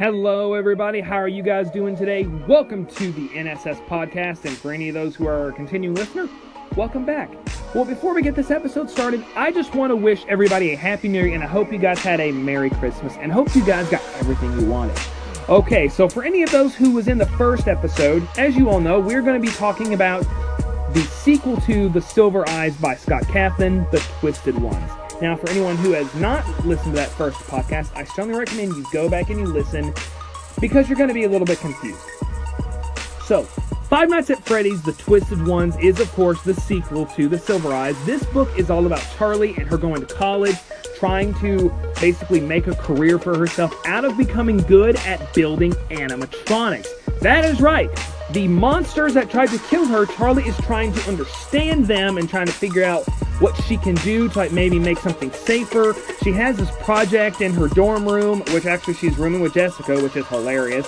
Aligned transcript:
Hello, 0.00 0.54
everybody. 0.54 1.00
How 1.00 1.16
are 1.16 1.28
you 1.28 1.42
guys 1.42 1.70
doing 1.70 1.94
today? 1.94 2.24
Welcome 2.48 2.86
to 2.86 3.12
the 3.12 3.28
NSS 3.28 3.86
podcast. 3.86 4.46
And 4.46 4.56
for 4.56 4.72
any 4.72 4.88
of 4.88 4.94
those 4.94 5.14
who 5.14 5.26
are 5.26 5.50
a 5.50 5.52
continuing 5.52 5.94
listener, 5.94 6.26
welcome 6.74 7.04
back. 7.04 7.30
Well, 7.74 7.84
before 7.84 8.14
we 8.14 8.22
get 8.22 8.34
this 8.34 8.50
episode 8.50 8.88
started, 8.88 9.22
I 9.36 9.52
just 9.52 9.74
want 9.74 9.90
to 9.90 9.96
wish 9.96 10.24
everybody 10.26 10.72
a 10.72 10.76
happy 10.78 11.08
new 11.08 11.22
year 11.22 11.34
and 11.34 11.44
I 11.44 11.46
hope 11.46 11.70
you 11.70 11.76
guys 11.76 11.98
had 11.98 12.18
a 12.18 12.32
Merry 12.32 12.70
Christmas 12.70 13.14
and 13.18 13.30
hope 13.30 13.54
you 13.54 13.62
guys 13.62 13.90
got 13.90 14.00
everything 14.14 14.58
you 14.58 14.64
wanted. 14.64 14.98
Okay, 15.50 15.86
so 15.86 16.08
for 16.08 16.24
any 16.24 16.42
of 16.42 16.50
those 16.50 16.74
who 16.74 16.92
was 16.92 17.06
in 17.06 17.18
the 17.18 17.26
first 17.26 17.68
episode, 17.68 18.26
as 18.38 18.56
you 18.56 18.70
all 18.70 18.80
know, 18.80 19.00
we're 19.00 19.20
going 19.20 19.38
to 19.38 19.46
be 19.46 19.54
talking 19.54 19.92
about 19.92 20.24
the 20.94 21.02
sequel 21.02 21.58
to 21.60 21.90
The 21.90 22.00
Silver 22.00 22.48
Eyes 22.48 22.74
by 22.78 22.94
Scott 22.94 23.24
Cawthon, 23.24 23.90
The 23.90 23.98
Twisted 24.18 24.56
Ones. 24.56 24.90
Now, 25.20 25.36
for 25.36 25.50
anyone 25.50 25.76
who 25.76 25.92
has 25.92 26.12
not 26.14 26.46
listened 26.66 26.94
to 26.94 26.96
that 26.96 27.10
first 27.10 27.38
podcast, 27.40 27.94
I 27.94 28.04
strongly 28.04 28.38
recommend 28.38 28.74
you 28.74 28.86
go 28.92 29.08
back 29.08 29.28
and 29.28 29.38
you 29.38 29.46
listen 29.46 29.92
because 30.60 30.88
you're 30.88 30.96
going 30.96 31.08
to 31.08 31.14
be 31.14 31.24
a 31.24 31.28
little 31.28 31.46
bit 31.46 31.58
confused. 31.58 32.00
So, 33.24 33.46
Five 33.90 34.08
Nights 34.08 34.30
at 34.30 34.42
Freddy's 34.46 34.80
The 34.82 34.92
Twisted 34.92 35.46
Ones 35.46 35.76
is, 35.78 36.00
of 36.00 36.10
course, 36.12 36.40
the 36.42 36.54
sequel 36.54 37.06
to 37.06 37.28
The 37.28 37.38
Silver 37.38 37.74
Eyes. 37.74 37.96
This 38.06 38.24
book 38.26 38.48
is 38.56 38.70
all 38.70 38.86
about 38.86 39.04
Charlie 39.18 39.54
and 39.56 39.68
her 39.68 39.76
going 39.76 40.06
to 40.06 40.14
college, 40.14 40.56
trying 40.96 41.34
to 41.34 41.70
basically 42.00 42.40
make 42.40 42.66
a 42.66 42.74
career 42.76 43.18
for 43.18 43.36
herself 43.36 43.74
out 43.86 44.04
of 44.04 44.16
becoming 44.16 44.58
good 44.58 44.96
at 44.98 45.34
building 45.34 45.72
animatronics. 45.90 46.88
That 47.20 47.44
is 47.44 47.60
right. 47.60 47.90
The 48.30 48.48
monsters 48.48 49.12
that 49.14 49.28
tried 49.28 49.48
to 49.48 49.58
kill 49.58 49.84
her, 49.86 50.06
Charlie 50.06 50.44
is 50.44 50.56
trying 50.58 50.92
to 50.92 51.08
understand 51.08 51.86
them 51.86 52.16
and 52.16 52.28
trying 52.28 52.46
to 52.46 52.52
figure 52.52 52.84
out 52.84 53.04
what 53.40 53.56
she 53.64 53.76
can 53.76 53.94
do 53.96 54.28
to 54.28 54.38
like 54.38 54.52
maybe 54.52 54.78
make 54.78 54.98
something 54.98 55.32
safer. 55.32 55.96
She 56.22 56.32
has 56.32 56.56
this 56.56 56.70
project 56.78 57.40
in 57.40 57.52
her 57.54 57.68
dorm 57.68 58.06
room, 58.06 58.40
which 58.52 58.66
actually 58.66 58.94
she's 58.94 59.18
rooming 59.18 59.40
with 59.40 59.54
Jessica, 59.54 60.00
which 60.00 60.16
is 60.16 60.26
hilarious. 60.28 60.86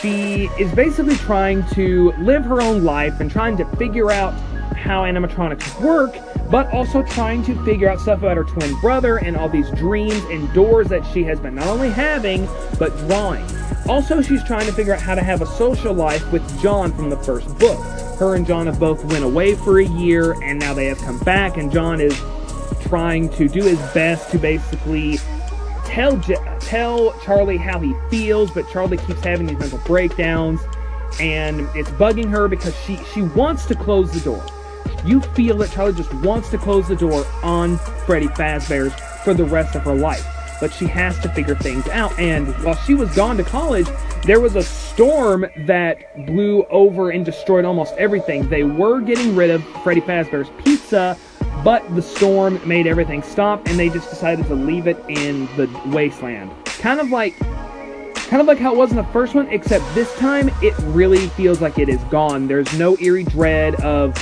She 0.00 0.50
is 0.58 0.70
basically 0.74 1.16
trying 1.16 1.66
to 1.70 2.12
live 2.18 2.44
her 2.44 2.60
own 2.60 2.84
life 2.84 3.20
and 3.20 3.30
trying 3.30 3.56
to 3.56 3.64
figure 3.76 4.10
out 4.10 4.34
how 4.76 5.04
animatronics 5.04 5.80
work, 5.80 6.14
but 6.50 6.70
also 6.72 7.02
trying 7.02 7.42
to 7.44 7.64
figure 7.64 7.88
out 7.88 8.00
stuff 8.00 8.18
about 8.18 8.36
her 8.36 8.44
twin 8.44 8.78
brother 8.80 9.16
and 9.16 9.36
all 9.36 9.48
these 9.48 9.70
dreams 9.70 10.22
and 10.24 10.52
doors 10.52 10.88
that 10.88 11.02
she 11.12 11.22
has 11.24 11.40
been 11.40 11.54
not 11.54 11.68
only 11.68 11.88
having, 11.88 12.46
but 12.78 12.94
drawing. 12.98 13.46
Also, 13.88 14.20
she's 14.20 14.42
trying 14.44 14.66
to 14.66 14.72
figure 14.72 14.92
out 14.92 15.00
how 15.00 15.14
to 15.14 15.22
have 15.22 15.40
a 15.40 15.46
social 15.46 15.94
life 15.94 16.30
with 16.32 16.60
John 16.60 16.92
from 16.92 17.08
the 17.08 17.16
first 17.18 17.46
book. 17.58 17.78
Her 18.18 18.36
and 18.36 18.46
John 18.46 18.66
have 18.66 18.78
both 18.78 19.04
went 19.04 19.24
away 19.24 19.54
for 19.54 19.80
a 19.80 19.84
year, 19.84 20.40
and 20.42 20.58
now 20.58 20.72
they 20.72 20.86
have 20.86 20.98
come 20.98 21.18
back, 21.20 21.56
and 21.56 21.70
John 21.70 22.00
is 22.00 22.18
trying 22.82 23.28
to 23.30 23.48
do 23.48 23.62
his 23.62 23.78
best 23.92 24.30
to 24.30 24.38
basically 24.38 25.18
tell 25.84 26.20
tell 26.60 27.18
Charlie 27.20 27.56
how 27.56 27.78
he 27.80 27.94
feels, 28.10 28.50
but 28.50 28.68
Charlie 28.70 28.98
keeps 28.98 29.22
having 29.22 29.46
these 29.46 29.58
mental 29.58 29.80
breakdowns, 29.86 30.60
and 31.20 31.68
it's 31.74 31.90
bugging 31.90 32.30
her 32.30 32.48
because 32.48 32.74
she 32.84 32.96
she 33.12 33.22
wants 33.22 33.66
to 33.66 33.74
close 33.74 34.12
the 34.12 34.20
door. 34.20 34.44
You 35.04 35.20
feel 35.20 35.58
that 35.58 35.70
Charlie 35.72 35.94
just 35.94 36.12
wants 36.14 36.50
to 36.50 36.58
close 36.58 36.88
the 36.88 36.96
door 36.96 37.26
on 37.42 37.78
Freddy 38.06 38.28
Fazbear's 38.28 38.94
for 39.24 39.34
the 39.34 39.44
rest 39.44 39.74
of 39.74 39.82
her 39.82 39.94
life 39.94 40.33
but 40.60 40.72
she 40.72 40.86
has 40.86 41.18
to 41.20 41.28
figure 41.30 41.54
things 41.54 41.86
out. 41.88 42.18
And 42.18 42.48
while 42.64 42.76
she 42.76 42.94
was 42.94 43.14
gone 43.14 43.36
to 43.36 43.44
college, 43.44 43.86
there 44.24 44.40
was 44.40 44.56
a 44.56 44.62
storm 44.62 45.46
that 45.66 46.26
blew 46.26 46.64
over 46.64 47.10
and 47.10 47.24
destroyed 47.24 47.64
almost 47.64 47.94
everything. 47.94 48.48
They 48.48 48.64
were 48.64 49.00
getting 49.00 49.34
rid 49.36 49.50
of 49.50 49.64
Freddy 49.82 50.00
Fazbear's 50.00 50.50
Pizza, 50.64 51.18
but 51.62 51.82
the 51.94 52.02
storm 52.02 52.60
made 52.66 52.86
everything 52.86 53.22
stop, 53.22 53.66
and 53.66 53.78
they 53.78 53.88
just 53.88 54.10
decided 54.10 54.46
to 54.46 54.54
leave 54.54 54.86
it 54.86 54.98
in 55.08 55.46
the 55.56 55.68
wasteland. 55.86 56.50
Kind 56.64 57.00
of 57.00 57.10
like 57.10 57.38
kind 58.28 58.40
of 58.40 58.46
like 58.46 58.58
how 58.58 58.72
it 58.72 58.76
was 58.76 58.90
in 58.90 58.96
the 58.96 59.04
first 59.04 59.34
one, 59.34 59.46
except 59.48 59.84
this 59.94 60.12
time 60.16 60.50
it 60.62 60.74
really 60.86 61.28
feels 61.28 61.60
like 61.60 61.78
it 61.78 61.88
is 61.88 62.02
gone. 62.04 62.48
There's 62.48 62.72
no 62.78 62.96
eerie 62.98 63.24
dread 63.24 63.74
of 63.76 64.14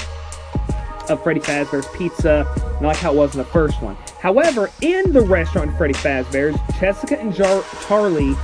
of 1.10 1.22
Freddy 1.22 1.40
Fazbear's 1.40 1.86
Pizza, 1.96 2.46
like 2.80 2.96
how 2.96 3.12
it 3.12 3.16
was 3.16 3.34
in 3.34 3.38
the 3.38 3.44
first 3.44 3.80
one. 3.82 3.96
However, 4.20 4.70
in 4.80 5.12
the 5.12 5.22
restaurant 5.22 5.76
Freddy 5.76 5.94
Fazbear's, 5.94 6.58
Jessica 6.78 7.18
and 7.18 7.34
Jar- 7.34 7.64
Charlie 7.86 8.34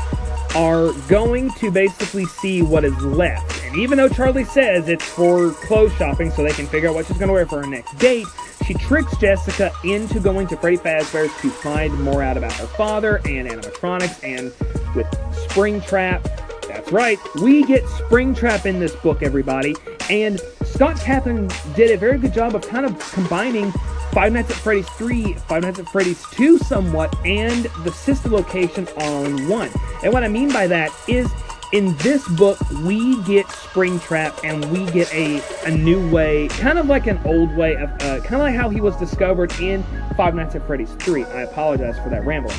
are 0.54 0.92
going 1.08 1.50
to 1.52 1.70
basically 1.70 2.24
see 2.24 2.62
what 2.62 2.84
is 2.84 2.96
left. 3.02 3.62
And 3.64 3.76
even 3.76 3.98
though 3.98 4.08
Charlie 4.08 4.44
says 4.44 4.88
it's 4.88 5.04
for 5.04 5.52
clothes 5.52 5.92
shopping 5.94 6.30
so 6.30 6.42
they 6.42 6.50
can 6.50 6.66
figure 6.66 6.88
out 6.88 6.94
what 6.94 7.06
she's 7.06 7.18
going 7.18 7.28
to 7.28 7.34
wear 7.34 7.46
for 7.46 7.62
her 7.62 7.68
next 7.68 7.96
date, 7.98 8.26
she 8.66 8.74
tricks 8.74 9.16
Jessica 9.18 9.70
into 9.84 10.20
going 10.20 10.46
to 10.48 10.56
Freddy 10.56 10.78
Fazbear's 10.78 11.34
to 11.42 11.50
find 11.50 11.92
more 12.02 12.22
out 12.22 12.36
about 12.36 12.52
her 12.54 12.66
father 12.66 13.16
and 13.24 13.48
animatronics 13.48 14.22
and 14.24 14.46
with 14.94 15.06
Springtrap. 15.48 16.22
That's 16.66 16.90
right, 16.92 17.18
we 17.42 17.64
get 17.64 17.84
Springtrap 17.84 18.66
in 18.66 18.78
this 18.78 18.94
book, 18.96 19.22
everybody. 19.22 19.74
And 20.10 20.40
Scott 20.78 20.94
Cawthon 20.98 21.74
did 21.74 21.90
a 21.90 21.96
very 21.96 22.18
good 22.18 22.32
job 22.32 22.54
of 22.54 22.62
kind 22.62 22.86
of 22.86 22.96
combining 23.10 23.72
Five 24.12 24.32
Nights 24.32 24.50
at 24.50 24.56
Freddy's 24.58 24.88
3, 24.90 25.32
Five 25.34 25.62
Nights 25.64 25.80
at 25.80 25.88
Freddy's 25.88 26.24
2 26.30 26.56
somewhat, 26.58 27.12
and 27.26 27.64
the 27.82 27.90
sister 27.90 28.28
location 28.28 28.86
all 28.98 29.24
in 29.24 29.48
one. 29.48 29.70
And 30.04 30.12
what 30.12 30.22
I 30.22 30.28
mean 30.28 30.52
by 30.52 30.68
that 30.68 30.92
is 31.08 31.28
in 31.72 31.96
this 31.96 32.28
book, 32.28 32.60
we 32.84 33.20
get 33.24 33.46
Springtrap 33.46 34.44
and 34.44 34.64
we 34.70 34.88
get 34.92 35.12
a, 35.12 35.42
a 35.64 35.70
new 35.72 36.08
way, 36.12 36.46
kind 36.46 36.78
of 36.78 36.86
like 36.86 37.08
an 37.08 37.18
old 37.24 37.56
way 37.56 37.74
of, 37.74 37.90
uh, 37.94 38.20
kind 38.20 38.34
of 38.34 38.42
like 38.42 38.54
how 38.54 38.68
he 38.68 38.80
was 38.80 38.94
discovered 38.98 39.52
in 39.58 39.84
Five 40.16 40.36
Nights 40.36 40.54
at 40.54 40.64
Freddy's 40.64 40.92
3. 41.00 41.24
I 41.24 41.42
apologize 41.42 41.98
for 41.98 42.08
that 42.08 42.24
rambling. 42.24 42.56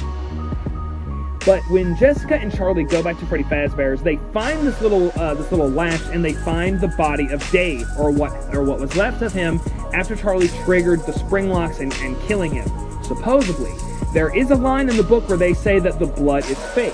But 1.46 1.62
when 1.70 1.96
Jessica 1.96 2.36
and 2.36 2.54
Charlie 2.54 2.84
go 2.84 3.02
back 3.02 3.18
to 3.20 3.26
Freddy 3.26 3.46
Fazbear's, 3.46 4.02
they 4.02 4.18
find 4.34 4.68
this 4.68 4.82
little 4.82 5.12
uh, 5.18 5.34
this 5.36 5.50
little 5.52 5.70
latch 5.70 6.02
and 6.12 6.24
they 6.24 6.34
find 6.34 6.80
the 6.80 6.90
body 6.90 7.30
of 7.30 7.50
Dave, 7.50 7.88
or 7.98 8.12
what 8.12 8.32
or 8.54 8.64
what 8.64 8.80
was 8.80 8.96
left 8.96 9.22
of 9.22 9.32
him 9.32 9.60
after 9.94 10.16
Charlie 10.16 10.50
triggered 10.66 11.06
the 11.06 11.14
spring 11.14 11.50
locks 11.50 11.80
and, 11.80 11.94
and 11.96 12.20
killing 12.24 12.52
him. 12.52 12.68
Supposedly, 13.04 13.72
there 14.14 14.36
is 14.36 14.52
a 14.52 14.56
line 14.56 14.90
in 14.90 14.98
the 14.98 15.04
book 15.04 15.28
where 15.30 15.38
they 15.38 15.54
say 15.54 15.80
that 15.80 15.98
the 15.98 16.06
blood 16.06 16.44
is 16.50 16.60
fake. 16.74 16.94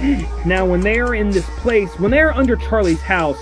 now, 0.46 0.66
when 0.66 0.80
they 0.80 0.98
are 0.98 1.14
in 1.14 1.30
this 1.30 1.48
place, 1.58 1.90
when 1.98 2.10
they 2.10 2.20
are 2.20 2.32
under 2.32 2.56
Charlie's 2.56 3.00
house, 3.00 3.38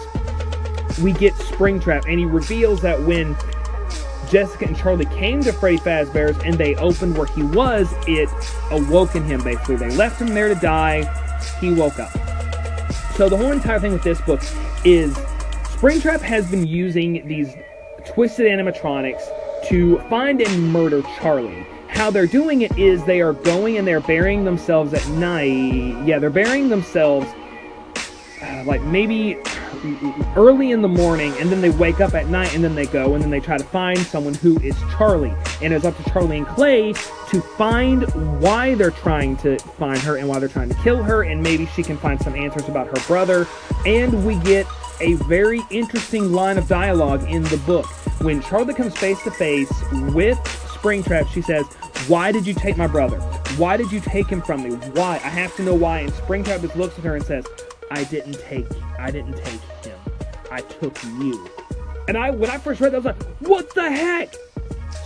we 1.02 1.12
get 1.12 1.32
Springtrap, 1.34 2.06
and 2.08 2.18
he 2.18 2.24
reveals 2.24 2.80
that 2.82 3.00
when 3.02 3.36
Jessica 4.30 4.66
and 4.66 4.76
Charlie 4.76 5.06
came 5.06 5.42
to 5.42 5.52
Freddy 5.52 5.78
Fazbear's 5.78 6.38
and 6.44 6.54
they 6.54 6.74
opened 6.76 7.16
where 7.16 7.26
he 7.26 7.42
was, 7.42 7.92
it 8.06 8.28
awoken 8.70 9.24
him 9.24 9.42
basically. 9.42 9.76
They 9.76 9.90
left 9.90 10.20
him 10.20 10.28
there 10.28 10.48
to 10.48 10.54
die. 10.54 11.04
He 11.60 11.72
woke 11.72 11.98
up. 11.98 12.12
So 13.16 13.28
the 13.28 13.36
whole 13.36 13.52
entire 13.52 13.80
thing 13.80 13.92
with 13.92 14.02
this 14.02 14.20
book 14.20 14.40
is 14.84 15.14
Springtrap 15.78 16.20
has 16.20 16.50
been 16.50 16.66
using 16.66 17.26
these 17.26 17.54
twisted 18.06 18.46
animatronics 18.46 19.22
to 19.68 19.98
find 20.08 20.40
and 20.40 20.72
murder 20.72 21.02
Charlie. 21.18 21.66
How 21.88 22.10
they're 22.10 22.26
doing 22.26 22.62
it 22.62 22.76
is 22.78 23.04
they 23.04 23.20
are 23.20 23.32
going 23.32 23.76
and 23.76 23.86
they're 23.86 24.00
burying 24.00 24.44
themselves 24.44 24.92
at 24.92 25.06
night. 25.10 26.06
Yeah, 26.06 26.18
they're 26.18 26.30
burying 26.30 26.68
themselves 26.68 27.26
uh, 28.42 28.62
like 28.64 28.82
maybe 28.82 29.36
early 30.36 30.72
in 30.72 30.82
the 30.82 30.88
morning 30.88 31.32
and 31.38 31.50
then 31.50 31.60
they 31.60 31.70
wake 31.70 32.00
up 32.00 32.14
at 32.14 32.28
night 32.28 32.54
and 32.54 32.62
then 32.62 32.74
they 32.74 32.86
go 32.86 33.14
and 33.14 33.22
then 33.22 33.30
they 33.30 33.40
try 33.40 33.56
to 33.56 33.64
find 33.64 33.98
someone 33.98 34.34
who 34.34 34.58
is 34.60 34.76
Charlie. 34.96 35.34
And 35.62 35.72
it's 35.72 35.84
up 35.84 35.96
to 36.02 36.10
Charlie 36.10 36.38
and 36.38 36.46
Clay 36.46 36.92
to 36.92 37.40
find 37.40 38.02
why 38.40 38.74
they're 38.74 38.90
trying 38.90 39.36
to 39.38 39.58
find 39.58 39.98
her 40.00 40.16
and 40.16 40.28
why 40.28 40.38
they're 40.38 40.48
trying 40.48 40.68
to 40.68 40.74
kill 40.76 41.02
her 41.02 41.22
and 41.22 41.42
maybe 41.42 41.66
she 41.66 41.82
can 41.82 41.96
find 41.96 42.20
some 42.20 42.34
answers 42.34 42.68
about 42.68 42.86
her 42.86 43.06
brother. 43.06 43.46
And 43.86 44.24
we 44.24 44.36
get 44.40 44.66
a 45.00 45.14
very 45.14 45.60
interesting 45.70 46.32
line 46.32 46.58
of 46.58 46.68
dialogue 46.68 47.22
in 47.30 47.42
the 47.44 47.58
book. 47.66 47.86
When 48.20 48.42
Charlie 48.42 48.74
comes 48.74 48.96
face 48.96 49.22
to 49.22 49.30
face 49.30 49.70
with 50.12 50.38
Springtrap, 50.38 51.28
she 51.28 51.42
says, 51.42 51.64
Why 52.08 52.32
did 52.32 52.46
you 52.46 52.54
take 52.54 52.76
my 52.76 52.86
brother? 52.86 53.20
Why 53.56 53.76
did 53.76 53.92
you 53.92 54.00
take 54.00 54.28
him 54.28 54.42
from 54.42 54.62
me? 54.62 54.70
Why? 54.90 55.14
I 55.16 55.28
have 55.28 55.54
to 55.56 55.62
know 55.62 55.74
why. 55.74 56.00
And 56.00 56.12
Springtrap 56.12 56.62
just 56.62 56.76
looks 56.76 56.98
at 56.98 57.04
her 57.04 57.16
and 57.16 57.24
says, 57.24 57.46
I 57.90 58.04
didn't 58.04 58.38
take 58.40 58.66
I 58.98 59.10
didn't 59.10 59.36
take 59.36 59.60
him. 59.84 59.98
I 60.50 60.60
took 60.60 61.02
you. 61.04 61.48
And 62.06 62.16
I 62.16 62.30
when 62.30 62.50
I 62.50 62.58
first 62.58 62.80
read 62.80 62.92
that 62.92 62.96
I 62.96 62.98
was 62.98 63.06
like, 63.06 63.22
what 63.40 63.74
the 63.74 63.90
heck? 63.90 64.34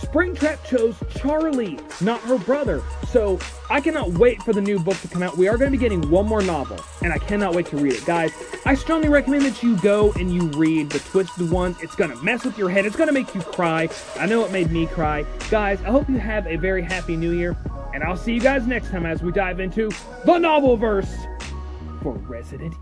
Springtrap 0.01 0.63
chose 0.65 0.95
Charlie, 1.15 1.79
not 2.01 2.19
her 2.21 2.37
brother. 2.37 2.81
So 3.07 3.39
I 3.69 3.81
cannot 3.81 4.11
wait 4.11 4.41
for 4.43 4.53
the 4.53 4.61
new 4.61 4.79
book 4.79 4.97
to 5.01 5.07
come 5.07 5.23
out. 5.23 5.37
We 5.37 5.47
are 5.47 5.57
going 5.57 5.71
to 5.71 5.77
be 5.77 5.81
getting 5.81 6.09
one 6.09 6.27
more 6.27 6.41
novel, 6.41 6.79
and 7.01 7.11
I 7.11 7.17
cannot 7.17 7.55
wait 7.55 7.65
to 7.67 7.77
read 7.77 7.93
it. 7.93 8.05
Guys, 8.05 8.31
I 8.65 8.75
strongly 8.75 9.09
recommend 9.09 9.43
that 9.45 9.63
you 9.63 9.77
go 9.77 10.11
and 10.13 10.33
you 10.33 10.47
read 10.49 10.91
The 10.91 10.99
Twisted 10.99 11.49
Ones. 11.49 11.77
It's 11.81 11.95
going 11.95 12.11
to 12.11 12.17
mess 12.23 12.45
with 12.45 12.57
your 12.57 12.69
head. 12.69 12.85
It's 12.85 12.95
going 12.95 13.07
to 13.07 13.13
make 13.13 13.33
you 13.33 13.41
cry. 13.41 13.89
I 14.19 14.25
know 14.25 14.45
it 14.45 14.51
made 14.51 14.71
me 14.71 14.87
cry. 14.87 15.25
Guys, 15.49 15.81
I 15.81 15.89
hope 15.89 16.07
you 16.09 16.17
have 16.17 16.45
a 16.47 16.57
very 16.57 16.81
happy 16.81 17.15
new 17.15 17.31
year, 17.31 17.57
and 17.93 18.03
I'll 18.03 18.17
see 18.17 18.33
you 18.33 18.41
guys 18.41 18.67
next 18.67 18.89
time 18.89 19.05
as 19.05 19.23
we 19.23 19.31
dive 19.31 19.59
into 19.59 19.89
the 20.25 20.37
novel 20.37 20.77
verse 20.77 21.11
for 22.03 22.11
Resident. 22.27 22.75